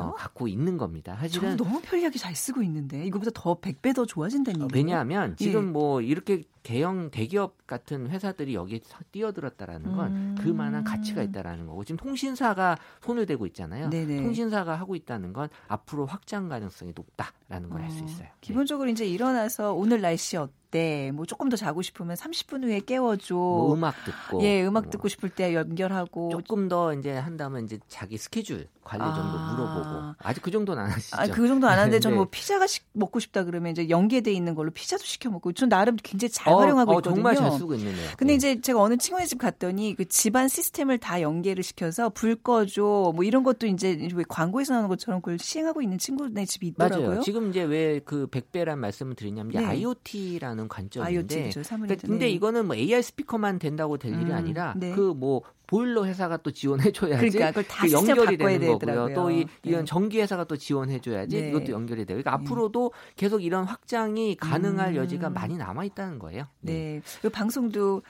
[0.00, 1.16] 어, 갖고 있는 겁니다.
[1.16, 4.84] 사실은 너무 편리하게 잘 쓰고 있는데 이거보다 더 100배 더 좋아진다는 어, 얘기예요.
[4.84, 5.70] 왜냐하면 지금 예.
[5.70, 8.80] 뭐 이렇게 대형 대기업 같은 회사들이 여기에
[9.12, 10.34] 뛰어들었다라는 건 음.
[10.40, 13.88] 그만한 가치가 있다라는 거고 지금 통신사가 손을 대고 있잖아요.
[13.90, 14.22] 네네.
[14.22, 18.24] 통신사가 하고 있다는 건 앞으로 확장 가능성이 높다라는 걸 알수 어, 있어요.
[18.24, 18.32] 네.
[18.40, 21.10] 기본적으로 이제 일어나서 오늘 날씨 어때?
[21.14, 23.34] 뭐 조금 더 자고 싶으면 30분 후에 깨워줘.
[23.34, 26.30] 뭐 음악 듣고 예, 음악 뭐 듣고 싶을 때 연결하고.
[26.30, 29.52] 조금 더 이제 한다면 이제 자기 스케줄 관리 정도 아.
[29.52, 31.16] 물어보고 아직 그 정도는 안 하시죠.
[31.20, 32.16] 아, 그 정도 안 하는데 전 네.
[32.18, 35.96] 뭐 피자가 시- 먹고 싶다 그러면 이제 연계돼 있는 걸로 피자도 시켜 먹고 전 나름
[35.96, 37.14] 굉장히 잘 어, 활용하고 어, 있거든요.
[37.14, 37.94] 정말 잘 쓰고 있네요.
[38.16, 38.36] 근데 네.
[38.36, 43.24] 이제 제가 어느 친구네 집 갔더니 그 집안 시스템을 다 연계를 시켜서 불 꺼줘 뭐
[43.24, 47.08] 이런 것도 이제 왜 광고에서 나오는 것처럼 그걸 시행하고 있는 친구네 집이 있더라고요.
[47.08, 47.20] 맞아요.
[47.22, 49.66] 지금 이제 왜그 100배란 말씀을 드리냐면 이제 네.
[49.66, 54.32] IoT라는 관점인데 IoT 그죠 사물이 그러니까 근데 이거는 뭐 AI 스피커만 된다고 될 일이 음,
[54.32, 54.92] 아니라 네.
[54.92, 59.14] 그뭐 보일러 회사가 또 지원해 줘야지 그러니까 그걸 다 연결이 되는 거고요.
[59.14, 59.84] 또 이, 이런 네.
[59.84, 61.48] 전기 회사가 또 지원해 줘야지 네.
[61.50, 62.18] 이것도 연결이 돼요.
[62.18, 62.42] 그러니까 네.
[62.42, 64.96] 앞으로도 계속 이런 확장이 가능할 음.
[64.96, 66.48] 여지가 많이 남아 있다는 거예요.
[66.60, 67.00] 네.
[67.22, 68.02] 그 방송도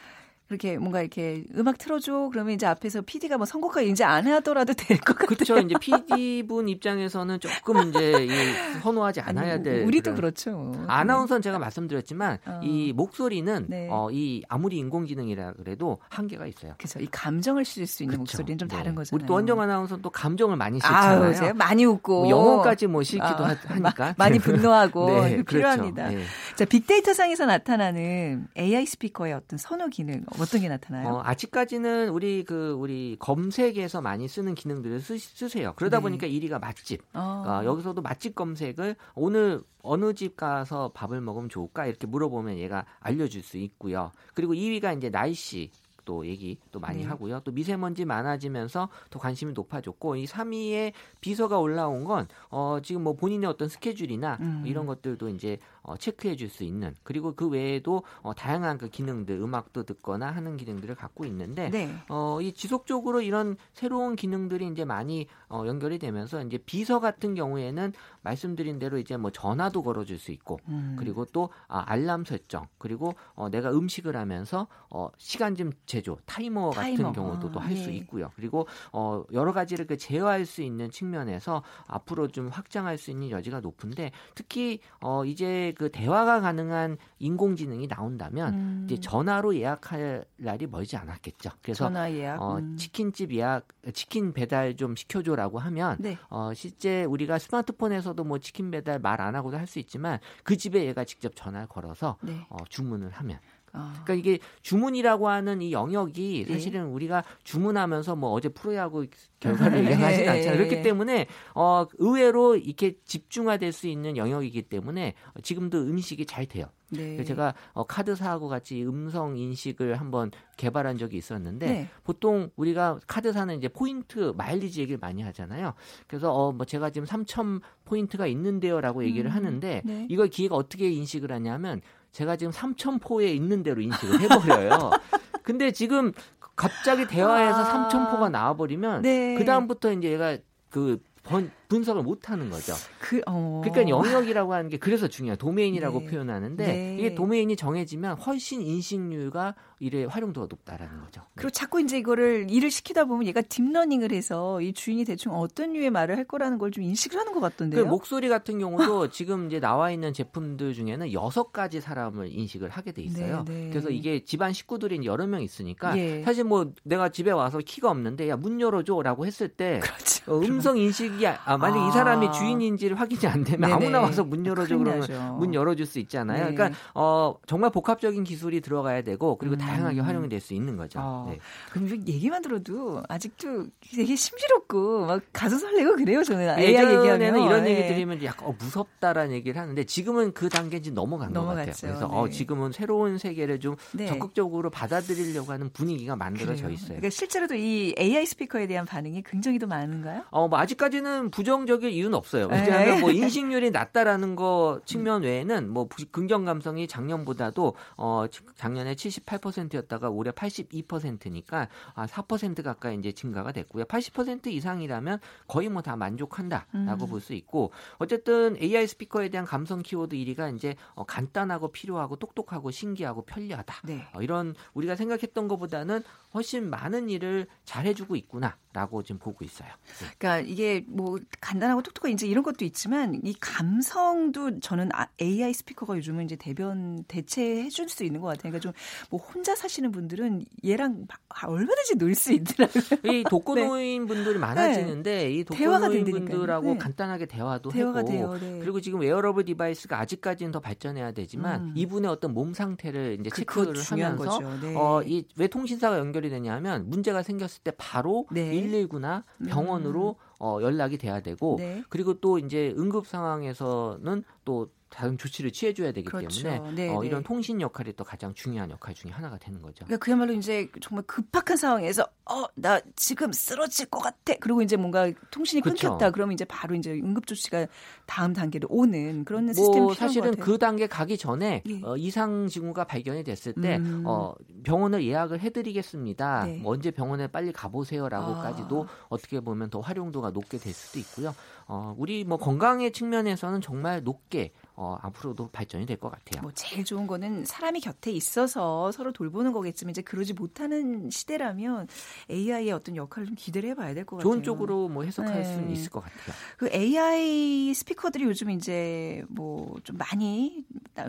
[0.50, 4.98] 그렇게 뭔가 이렇게 음악 틀어줘 그러면 이제 앞에서 PD가 뭐 선곡과 이제 안 하더라도 될
[4.98, 5.28] 것 같아요.
[5.36, 5.58] 그렇죠.
[5.58, 10.72] 이제 PD 분 입장에서는 조금 이제 이 선호하지 않아야 아니, 될 우리도 그런- 그렇죠.
[10.88, 12.60] 아나운서는 제가 말씀드렸지만 어.
[12.64, 13.86] 이 목소리는 네.
[13.92, 16.74] 어, 이 아무리 인공지능이라 그래도 한계가 있어요.
[16.78, 16.98] 그죠.
[16.98, 18.20] 이 감정을 실을 수 있는 그쵸.
[18.22, 18.76] 목소리는 좀 네.
[18.76, 19.10] 다른 거잖아요.
[19.22, 21.34] 우리 또 원정 아나운서는 또 감정을 많이 아유, 실잖아요.
[21.34, 25.44] 제가 많이 웃고 뭐 영어까지 뭐 실기도 아, 하- 하니까 많이 분노하고 네, 그렇죠.
[25.44, 26.08] 필요합니다.
[26.08, 26.24] 네.
[26.56, 31.08] 자, 빅데이터 상에서 나타나는 AI 스피커의 어떤 선호 기능 어떤 게 나타나요?
[31.08, 36.02] 어, 아직까지는 우리 그 우리 검색에서 많이 쓰는 기능들을 쓰, 세요 그러다 네.
[36.02, 37.02] 보니까 1위가 맛집.
[37.14, 37.44] 어.
[37.46, 43.42] 어, 여기서도 맛집 검색을 오늘 어느 집 가서 밥을 먹으면 좋을까 이렇게 물어보면 얘가 알려줄
[43.42, 44.12] 수 있고요.
[44.34, 45.70] 그리고 2위가 이제 날씨.
[46.04, 47.06] 또 얘기 또 많이 네.
[47.06, 47.40] 하고요.
[47.44, 53.48] 또 미세먼지 많아지면서 또 관심이 높아졌고 이 3위에 비서가 올라온 건 어, 지금 뭐 본인의
[53.48, 54.64] 어떤 스케줄이나 음.
[54.66, 55.58] 이런 것들도 이제
[55.90, 60.56] 어, 체크해 줄 수 있는 그리고 그 외에도 어, 다양한 그 기능들 음악도 듣거나 하는
[60.56, 61.94] 기능들을 갖고 있는데 네.
[62.08, 67.92] 어, 이 지속적으로 이런 새로운 기능들이 이제 많이 어, 연결이 되면서 이제 비서 같은 경우에는
[68.22, 70.96] 말씀드린 대로 이제 뭐 전화도 걸어줄 수 있고 음.
[70.98, 76.72] 그리고 또 아, 알람 설정 그리고 어, 내가 음식을 하면서 어, 시간 좀 제조 타이머,
[76.72, 76.96] 타이머.
[76.96, 77.96] 같은 경우도 또 아, 할수 네.
[77.98, 78.30] 있고요.
[78.34, 83.60] 그리고 어, 여러 가지를 그 제어할 수 있는 측면에서 앞으로 좀 확장할 수 있는 여지가
[83.60, 88.82] 높은데 특히 어, 이제 그 대화가 가능한 인공지능이 나온다면 음.
[88.84, 91.48] 이제 전화로 예약할 날이 멀지 않았겠죠.
[91.62, 92.42] 그래서 전화 예약.
[92.42, 92.76] 어, 음.
[92.76, 96.18] 치킨집 예약, 치킨 배달 좀 시켜줘라고 하면 네.
[96.28, 100.84] 어, 실제 우리가 스마트폰에서도 뭐 치킨 배달 말 안 하고도 할 수 있지만 그 집에
[100.84, 102.46] 얘가 직접 전화를 걸어서 네.
[102.50, 103.38] 어, 주문을 하면.
[103.72, 104.00] 아.
[104.04, 106.52] 그러니까 이게 주문이라고 하는 이 영역이 네.
[106.54, 109.06] 사실은 우리가 주문하면서 뭐 어제 프로야구
[109.40, 109.90] 결과를 네.
[109.92, 110.56] 예상하지 않잖아요.
[110.58, 116.66] 그렇기 때문에 어, 의외로 이렇게 집중화될 수 있는 영역이기 때문에 지금도 음식이 잘 돼요.
[116.92, 117.22] 네.
[117.22, 121.88] 제가 어, 카드사하고 같이 음성 인식을 한번 개발한 적이 있었는데 네.
[122.02, 125.74] 보통 우리가 카드사는 이제 포인트 마일리지 얘기를 많이 하잖아요.
[126.08, 130.06] 그래서 어 뭐 제가 지금 3천 포인트가 있는데요라고 얘기를 음, 하는데 네.
[130.10, 131.80] 이걸 기계가 어떻게 인식을 하냐면
[132.12, 134.90] 제가 지금 3천 포에 있는 대로 인식을 해버려요.
[135.42, 136.12] 근데 지금
[136.56, 137.88] 갑자기 대화에서 아.
[137.88, 139.34] 삼천포가 나와버리면 네.
[139.36, 140.36] 그 다음부터 이제 얘가
[140.68, 142.74] 그 번, 분석을 못 하는 거죠.
[142.98, 143.62] 그, 어.
[143.64, 145.36] 그러니까 영역이라고 하는 게 그래서 중요해요.
[145.36, 146.06] 도메인이라고 네.
[146.06, 146.96] 표현하는데 네.
[146.98, 151.20] 이게 도메인이 정해지면 훨씬 인식률과 일의 활용도가 높다라는 거죠.
[151.22, 151.26] 네.
[151.36, 155.90] 그리고 자꾸 이제 이거를 일을 시키다 보면 얘가 딥러닝을 해서 이 주인이 대충 어떤 류의
[155.90, 157.86] 말을 할 거라는 걸 좀 인식을 하는 것그 같던데요.
[157.86, 163.02] 목소리 같은 경우도 지금 이제 나와 있는 제품들 중에는 여섯 가지 사람을 인식을 하게 돼
[163.02, 163.44] 있어요.
[163.48, 163.70] 네, 네.
[163.70, 166.22] 그래서 이게 집안 식구들이 여러 명 있으니까 예.
[166.22, 170.32] 사실 뭐 내가 집에 와서 키가 없는데 야 문 열어줘라고 했을 때 그렇죠.
[170.32, 171.88] 어, 음성 인식이 아, 만약 아.
[171.88, 173.72] 이 사람이 주인인지를 확인이 안 되면 네네.
[173.72, 175.36] 아무나 와서 문 열어줘 그러면 나죠.
[175.38, 176.46] 문 열어줄 수 있잖아요.
[176.48, 176.54] 네.
[176.54, 179.58] 그러니까 어, 정말 복합적인 기술이 들어가야 되고 그리고 음.
[179.58, 180.98] 다양하게 활용이 될 수 있는 거죠.
[181.02, 181.26] 어.
[181.30, 181.38] 네.
[181.70, 187.80] 그럼 얘기만 들어도 아직도 되게 심지럽고 막 가슴 설레고 그래요 저는 AI 얘기하면 이런 얘기
[187.82, 187.88] 네.
[187.94, 191.72] 들으면 약간 어, 무섭다라는 얘기를 하는데 지금은 그 단계인지 넘어간 것 넘어갔죠.
[191.72, 191.92] 같아요.
[191.92, 192.32] 그래서 어, 네.
[192.32, 194.06] 지금은 새로운 세계를 좀 네.
[194.06, 196.70] 적극적으로 받아들이려고 하는 분위기가 만들어져 그래요.
[196.74, 196.88] 있어요.
[196.88, 200.22] 그러니까 실제로도 이 AI 스피커에 대한 반응이 굉장히 더 많은가요?
[200.30, 202.48] 어, 뭐 아직까지는 부정 적일 이유는 없어요.
[202.48, 202.60] 네.
[202.62, 208.24] 왜냐하면 뭐 인식률이 낮다라는 거 측면 외에는 뭐 부- 긍정 감성이 작년보다도 어
[208.56, 213.84] 작년에 78%였다가 올해 82%니까 아, 4% 가까이 이제 증가가 됐고요.
[213.84, 217.08] 80% 이상이라면 거의 뭐 다 만족한다라고 음.
[217.08, 223.22] 볼수 있고 어쨌든 AI 스피커에 대한 감성 키워드 1위가 이제 어, 간단하고 필요하고 똑똑하고 신기하고
[223.22, 223.74] 편리하다.
[223.84, 224.06] 네.
[224.12, 226.02] 어, 이런 우리가 생각했던 것보다는
[226.34, 229.68] 훨씬 많은 일을 잘해주고 있구나라고 지금 보고 있어요.
[230.00, 230.06] 네.
[230.18, 236.24] 그러니까 이게 뭐 간단하고 똑똑한 이제 이런 것도 있지만 이 감성도 저는 AI 스피커가 요즘은
[236.26, 238.52] 이제 대변 대체해 줄 수 있는 것 같아요.
[238.52, 238.72] 그러니까 좀
[239.10, 241.06] 뭐 혼자 사시는 분들은 얘랑
[241.46, 242.82] 얼마든지 놀 수 있더라고요.
[243.12, 244.06] 이 독거노인 네.
[244.14, 245.30] 분들이 많아지는데 네.
[245.32, 246.78] 이 독거노인 분들하고 네.
[246.78, 248.38] 간단하게 대화도 대화가 하고 돼요.
[248.40, 248.58] 네.
[248.60, 251.72] 그리고 지금 wearable device가 아직까지는 더 발전해야 되지만 음.
[251.74, 254.74] 이분의 어떤 몸 상태를 이제 그, 체크를 하면서 네.
[254.76, 260.30] 어, 이 왜 통신사가 연결이 되냐면 문제가 생겼을 때 바로 119나 병원으로 음.
[260.42, 261.82] 어, 연락이 돼야 되고 네.
[261.88, 266.42] 그리고 또 이제 응급 상황에서는 또 다른 조치를 취해줘야 되기 그렇죠.
[266.42, 267.06] 때문에 네, 어, 네.
[267.06, 269.84] 이런 통신 역할이 또 가장 중요한 역할 중에 하나가 되는 거죠.
[269.86, 274.34] 그러니까 그야말로 이제 정말 급박한 상황에서 어 나 지금 쓰러질 것 같아.
[274.40, 275.62] 그리고 이제 뭔가 통신이.
[275.62, 276.10] 끊겼다.
[276.10, 277.66] 그러면 이제 바로 이제 응급 조치가
[278.06, 281.80] 다음 단계로 오는 그런 뭐 시스템이 사실은 그 단계 가기 전에 예.
[281.82, 284.02] 어, 이상 징후가 발견이 됐을 때 음.
[284.06, 286.44] 어, 병원을 예약을 해드리겠습니다.
[286.46, 286.56] 네.
[286.58, 289.06] 뭐 언제 병원에 빨리 가보세요라고까지도 아.
[289.08, 291.34] 어떻게 보면 더 활용도가 높게 될 수도 있고요.
[291.66, 296.40] 어, 우리 뭐 건강의 측면에서는 정말 높게 어, 앞으로도 발전이 될 것 같아요.
[296.40, 301.86] 뭐 제일 좋은 거는 사람이 곁에 있어서 서로 돌보는 거겠지만 이제 그러지 못하는 시대라면
[302.30, 304.32] AI의 어떤 역할을 좀 기대를 해봐야 될 것 같아요.
[304.32, 305.44] 좋은 쪽으로 뭐 해석할 네.
[305.44, 306.34] 수는 있을 것 같아요.
[306.56, 310.64] 그 AI 스피커들이 요즘 이제 뭐 좀 많이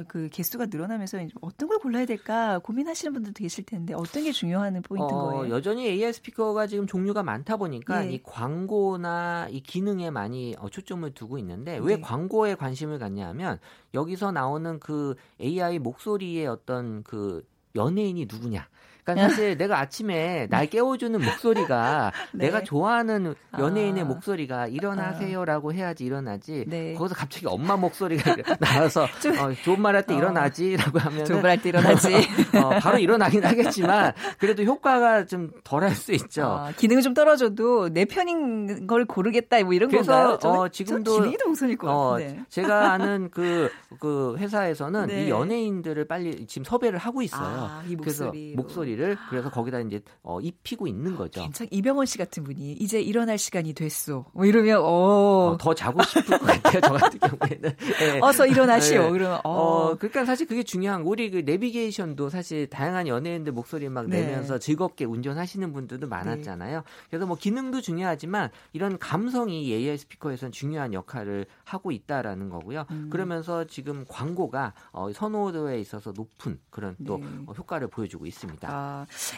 [0.08, 5.18] 그 개수가 늘어나면서 어떤 걸 골라야 될까 고민하시는 분들도 계실 텐데 어떤 게 중요한 포인트인
[5.20, 5.54] 어, 거예요?
[5.56, 8.14] 여전히 AI 스피커가 지금 종류가 많다 보니까 네.
[8.14, 12.02] 이 광고나 이 기능에 많이 어, 초점을 두고 있는데 왜 네.
[12.02, 13.60] 광고에 관심을 갖냐면
[13.94, 17.46] 여기서 나오는 그 AI 목소리의 어떤 그
[17.76, 18.68] 연예인이 누구냐.
[19.04, 22.46] 그러니까 사실 내가 아침에 날 깨워주는 목소리가 네.
[22.46, 24.06] 내가 좋아하는 연예인의 아.
[24.06, 26.66] 목소리가 일어나세요라고 해야지 일어나지.
[26.68, 26.94] 네.
[26.94, 31.52] 거기서 갑자기 엄마 목소리가 나와서 좀, 어, 좋은 말 할 때 일어나지라고 하면 좋은 말
[31.52, 32.14] 할 때 일어나지.
[32.56, 36.44] 어, 바로 일어나긴 하겠지만 그래도 효과가 좀 덜할 수 있죠.
[36.44, 40.52] 아, 기능을 좀 떨어져도 내 편인 걸 고르겠다 뭐 이런 그래서, 건가요?
[40.62, 42.40] 어, 지금도 기능이도 우선일 것 어, 같은데.
[42.50, 45.26] 제가 아는 그, 그 회사에서는 네.
[45.26, 47.42] 이 연예인들을 빨리 지금 섭외를 하고 있어요.
[47.44, 47.98] 아, 목소리.
[47.98, 51.42] 그래서 목소리 를 그래서 거기다 이제 어, 입히고 있는 거죠.
[51.42, 51.68] 괜찮.
[51.72, 54.26] 이병헌 씨 같은 분이 이제 일어날 시간이 됐어.
[54.34, 56.82] 뭐 이러면 어, 어 더 자고 싶을 것 같아요.
[56.82, 57.76] 저 같은 경우에는.
[57.78, 58.20] 네.
[58.22, 59.04] 어서 일어나시오.
[59.04, 59.10] 네.
[59.12, 59.52] 그러면 어.
[59.52, 59.96] 어.
[59.98, 64.26] 그러니까 사실 그게 중요한 우리 그 내비게이션도 사실 다양한 연예인들 목소리 막 네.
[64.26, 66.78] 내면서 즐겁게 운전하시는 분들도 많았잖아요.
[66.78, 66.84] 네.
[67.10, 72.86] 그래서 뭐 기능도 중요하지만 이런 감성이 AI 스피커에서는 중요한 역할을 하고 있다라는 거고요.
[72.92, 73.10] 음.
[73.12, 77.26] 그러면서 지금 광고가 어, 선호도에 있어서 높은 그런 또 네.
[77.46, 78.68] 어, 효과를 보여주고 있습니다.
[78.70, 78.81] 아,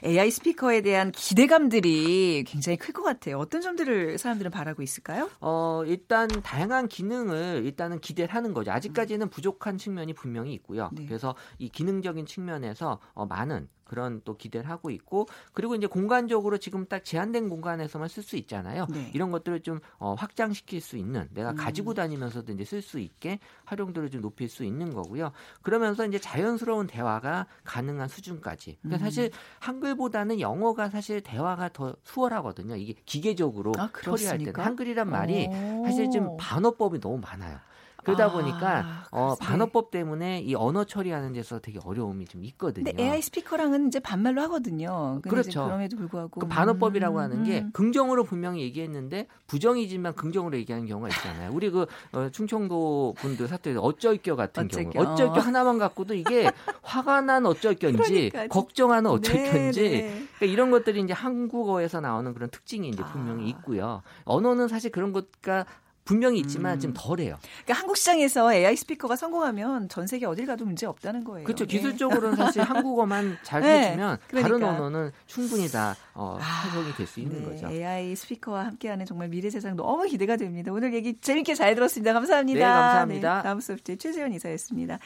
[0.06, 3.38] AI 스피커에 대한 기대감들이 굉장히 클 것 같아요.
[3.39, 5.29] 어떤 점들을 사람들은 바라고 있을까요?
[5.41, 8.71] 어, 일단 다양한 기능을 일단은 기대를 하는 거죠.
[8.71, 10.89] 아직까지는 부족한 측면이 분명히 있고요.
[10.93, 11.06] 네.
[11.08, 16.86] 그래서 이 기능적인 측면에서 어, 많은 그런 또 기대를 하고 있고 그리고 이제 공간적으로 지금
[16.86, 18.88] 딱 제한된 공간에서만 쓸 수 있잖아요.
[18.89, 19.12] 네.
[19.13, 21.56] 이런 것들을 좀 어, 확장시킬 수 있는 내가 음.
[21.56, 25.32] 가지고 다니면서도 이제 쓸 수 있게 활용도를 좀 높일 수 있는 거고요.
[25.62, 28.78] 그러면서 이제 자연스러운 대화가 가능한 수준까지.
[28.82, 29.06] 그러니까 음.
[29.06, 32.76] 사실 한글보다는 영어가 사실 대화가 더 수월하거든요.
[32.76, 35.84] 이게 기계적으로 아, 처리할 때는 한글이란 말이 오.
[35.86, 37.60] 사실 좀 반어법이 너무 많아요.
[38.04, 42.86] 그러다 아, 보니까 어, 반어법 때문에 이 언어 처리하는 데서 되게 어려움이 좀 있거든요.
[42.86, 45.22] 근데 AI 스피커랑은 이제 반말로 하거든요.
[45.24, 45.66] 그렇죠.
[45.66, 47.72] 그럼에도 불구하고 그 반어법이라고 음, 하는 게 음.
[47.74, 51.52] 긍정으로 분명히 얘기했는데 부정이지만 긍정으로 얘기하는 경우가 있잖아요.
[51.54, 54.89] 우리 그 어, 충청도 분들 사투리 어쩔겨 같은 어쩔겨.
[54.92, 60.28] 경우 어쩔겨 하나만 갖고도 이게 화가 난 어쩔겨인지 걱정하는 어쩔겨인지 네, 네.
[60.38, 63.48] 그러니까 이런 것들이 이제 한국어에서 나오는 그런 특징이 이제 분명히 아.
[63.48, 64.02] 있고요.
[64.26, 65.66] 언어는 사실 그런 것과
[66.06, 66.80] 분명히 있지만 음.
[66.80, 67.38] 좀 덜해요.
[67.63, 71.46] 그러니까 한국 시장에서 AI 스피커가 성공하면 전 세계 어딜 가도 문제 없다는 거예요.
[71.46, 71.66] 그렇죠.
[71.66, 71.78] 네.
[71.78, 73.88] 기술적으로는 사실 한국어만 잘 네.
[73.88, 74.50] 해주면 그러니까.
[74.50, 77.50] 다른 언어는 충분히 다 어, 아, 해석이 될수 있는 네.
[77.50, 77.68] 거죠.
[77.68, 80.72] AI 스피커와 함께하는 정말 미래 세상 너무 기대가 됩니다.
[80.74, 82.13] 오늘 얘기 재밌게 잘 들었습니다.
[82.13, 82.60] 감사합니다.
[82.60, 83.38] 네, 감사합니다.
[83.38, 85.00] 네, 다음 수업제 최재원 이사였습니다.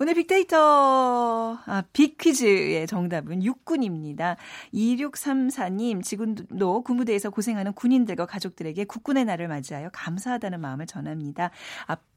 [0.00, 4.36] 오늘 빅데이터 아, 빅퀴즈의 정답은 육군입니다.
[4.72, 11.50] 2634님 지금도 군부대에서 고생하는 군인들과 가족들에게 국군의 날을 맞이하여 감사 필요하다는 마음을 전합니다.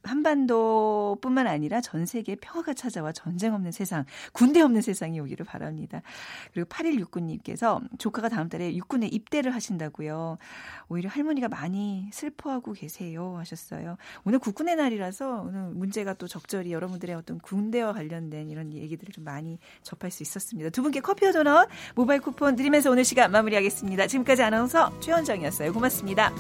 [0.04, 6.02] 한반도뿐만 아니라 전 세계 평화가 찾아와 전쟁 없는 세상, 군대 없는 세상이 오기를 바랍니다.
[6.54, 10.38] 그리고 8169님께서 조카가 다음 달에 육군에 입대를 하신다고요.
[10.90, 13.98] 오히려 할머니가 많이 슬퍼하고 계세요 하셨어요.
[14.24, 19.60] 오늘 국군의 날이라서 오늘 문제가 또 적절히 여러분들의 어떤 군대와 관련된 이런 얘기들을 좀 많이
[19.84, 20.70] 접할 수 있었습니다.
[20.72, 24.08] 두 분께 커피와 도넛 모바일 쿠폰 드리면서 오늘 시간 마무리하겠습니다.
[24.08, 25.74] 지금까지 아나운서 최원정이었어요.
[25.74, 26.32] 고맙습니다.